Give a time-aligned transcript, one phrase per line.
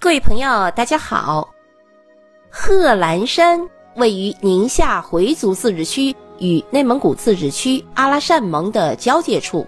[0.00, 1.48] 各位朋友，大家好。
[2.48, 3.60] 贺兰山
[3.96, 9.66] 位于宁夏回族自治区与内蒙古自治区阿拉善盟的交界处，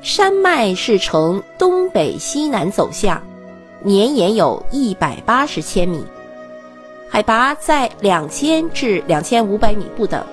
[0.00, 3.22] 山脉是呈东北西南走向，
[3.82, 6.02] 绵延有一百八十千米，
[7.06, 10.24] 海拔在两千至两千五百米不等。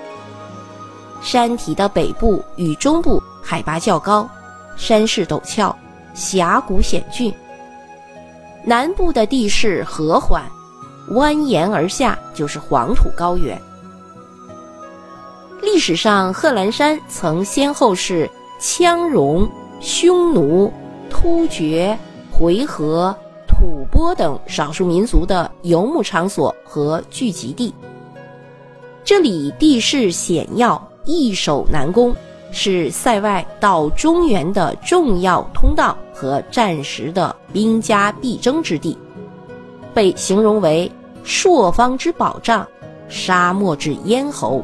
[1.21, 4.29] 山体的北部与中部海拔较高，
[4.77, 5.77] 山势陡峭，
[6.13, 7.33] 峡谷险峻。
[8.65, 10.43] 南部的地势和缓，
[11.09, 13.61] 蜿蜒而下就是黄土高原。
[15.61, 19.49] 历史上，贺兰山曾先后是羌戎、
[19.79, 20.71] 匈奴、
[21.09, 21.97] 突厥、
[22.31, 23.13] 回纥、
[23.47, 27.73] 吐蕃等少数民族的游牧场所和聚集地。
[29.03, 32.15] 这里地势险要，易守难攻。
[32.55, 38.97] 是塞外到中原的重要通道和战时的兵家必争之地，
[39.93, 40.89] 被形容为
[41.21, 42.65] 朔方之保障，
[43.09, 44.63] 沙漠之咽喉。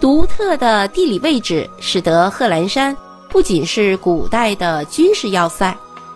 [0.00, 2.96] 独特的地理位置使得贺兰山
[3.30, 5.72] 不仅是古代的军事要塞，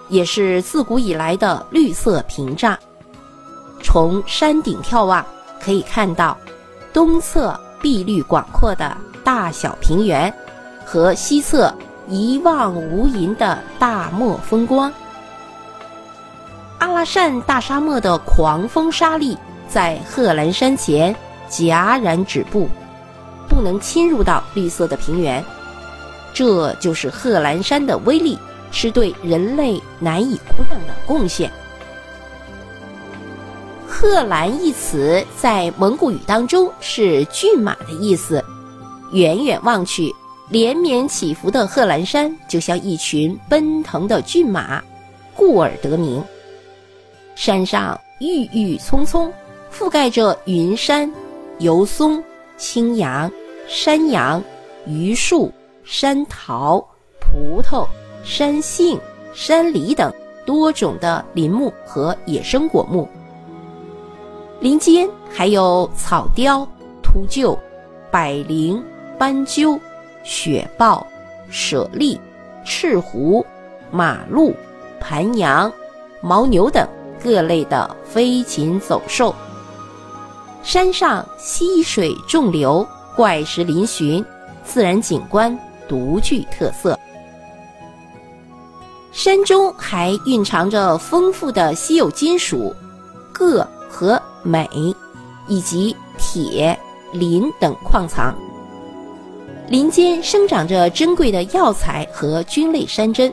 [0.09, 2.77] 也是自古以来的绿色屏障。
[3.85, 5.25] 从山顶眺望，
[5.61, 6.37] 可以看到
[6.93, 8.97] 东侧碧绿广阔的。
[9.25, 10.35] 大小平原
[10.85, 11.73] 和西侧
[12.09, 14.93] 一望无垠的大漠风光，
[16.79, 19.37] 阿拉善大沙漠的狂风沙砾
[19.69, 21.15] 在贺兰山前
[21.49, 22.69] 戛然止步，
[23.49, 25.43] 不能侵入到绿色的平原。
[26.35, 28.39] 这就是贺兰山的威力，
[28.71, 31.51] 是对人类难以估量的贡献。
[33.87, 38.45] 贺兰一词在蒙古语当中是骏马的意思。
[39.13, 40.13] 远远望去，
[40.49, 44.83] 连绵起伏的贺兰山就像一群奔腾的骏马，
[45.35, 46.23] 故而得名。
[47.35, 49.33] 山上郁郁葱葱，
[49.73, 51.11] 覆盖着云杉、
[51.59, 52.23] 油松、
[52.57, 53.31] 青杨、
[53.67, 54.43] 山杨、
[54.87, 55.51] 榆树、
[55.85, 56.79] 山桃、
[57.21, 57.87] 葡萄、
[58.23, 59.01] 山杏、
[59.33, 60.13] 山梨等
[60.45, 63.09] 多种的林木和野生果木。
[64.61, 66.67] 林间还有草雕、
[67.03, 67.59] 秃鹫、
[68.11, 68.83] 百灵。
[69.19, 69.79] 斑鸠、
[70.23, 71.07] 雪豹、
[71.51, 72.21] 舍利、
[72.65, 73.45] 赤狐、
[73.91, 74.55] 马鹿、
[75.01, 75.73] 盘羊、
[76.23, 76.87] 牦牛等
[77.23, 79.35] 各类的飞禽走兽。
[80.63, 84.25] 山上溪水众流，怪石嶙峋，
[84.65, 86.99] 自然景观独具特色。
[89.11, 92.75] 山中还蕴藏着丰富的稀有金属，
[93.35, 94.67] 铬和镁，
[95.49, 96.79] 以及铁、
[97.13, 98.35] 磷等矿藏。
[99.69, 103.33] 林间生长着珍贵的药材和菌类山珍。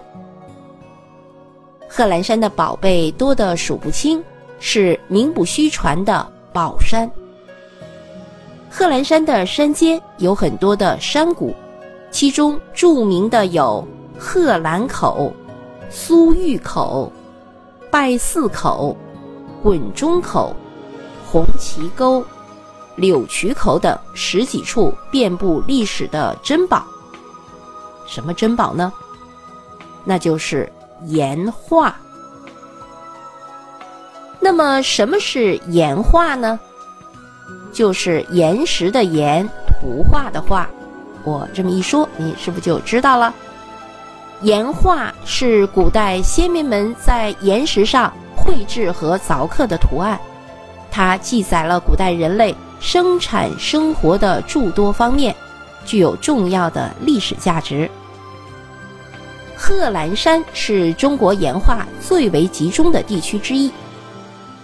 [1.88, 4.24] 贺兰山的宝贝多得数不清，
[4.60, 7.10] 是名不虚传的宝山。
[8.70, 11.54] 贺兰山的山间有很多的山谷，
[12.12, 13.86] 其中著名的有
[14.18, 15.34] 贺兰口、
[15.90, 17.12] 苏峪口、
[17.90, 18.96] 拜寺口、
[19.64, 20.56] 滚中口、
[21.30, 22.24] 红旗沟。
[23.00, 26.86] 柳渠口等十几处遍布历史的珍宝，
[28.06, 28.92] 什么珍宝呢？
[30.04, 30.72] 那就是
[31.06, 31.96] 岩画。
[34.40, 36.60] 那么什么是岩画呢？
[37.72, 40.70] 就是岩石的岩，图画的画。
[41.24, 43.34] 我这么一说，你是不是就知道了？
[44.42, 50.20] 岩画是古代先民们在岩石上绘制和凿刻的图案，
[50.90, 52.56] 它记载了古代人类。
[52.80, 55.36] 生产生活的诸多方面，
[55.86, 57.90] 具有重要的历史价值。
[59.56, 63.70] 贺兰山是中国岩画最为集中的地区之一，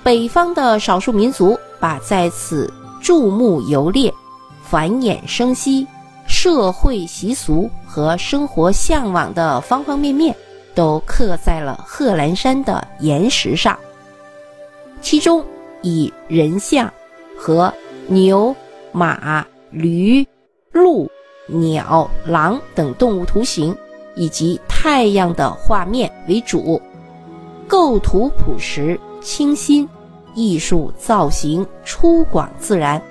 [0.04, 2.72] 北方的少数民族把在此
[3.02, 4.14] 筑墓游猎、
[4.64, 5.86] 繁衍生息、
[6.28, 10.34] 社会习俗和生活向往的方方面面，
[10.74, 13.78] 都刻在了贺兰山的岩石上。
[15.02, 15.46] 其中
[15.82, 16.92] 以人像
[17.38, 17.72] 和
[18.08, 18.56] 牛、
[18.92, 20.26] 马、驴、
[20.72, 21.10] 鹿、
[21.48, 23.76] 鸟、狼等动物图形，
[24.16, 26.82] 以及太阳的画面为主，
[27.68, 29.88] 构图朴实清新，
[30.36, 33.02] 艺术造型粗犷自然，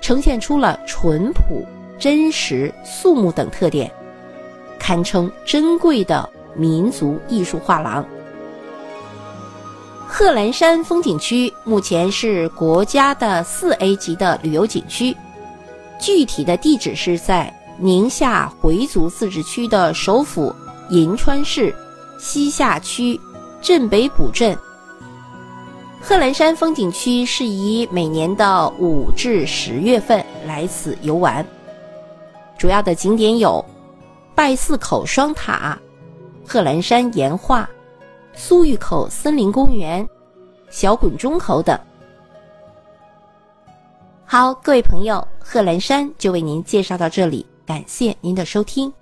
[0.00, 1.64] 呈现出了淳朴、
[1.98, 3.90] 真实、肃穆等特点，
[4.78, 8.06] 堪称珍贵的民族艺术画廊。
[10.14, 15.16] 贺兰山风景区目前是国家的四 A 级的旅游景区，
[15.98, 20.54] 具体的地址是在宁夏回族自治区的首府
[20.90, 21.74] 银川市
[22.18, 23.18] 西夏区
[23.62, 24.54] 镇北堡镇。
[25.98, 31.44] 贺兰山风景区适宜每年的五至十月份来此游玩。
[32.58, 33.64] 主要的景点有
[34.34, 35.78] 拜寺口双塔、
[36.46, 37.66] 贺兰山岩画、
[38.34, 40.06] 苏峪口森林公园、
[40.70, 41.78] 小滚钟口等。
[44.24, 48.92] 好，各位朋友，贺兰山就为您介绍到这里，感谢您的收听。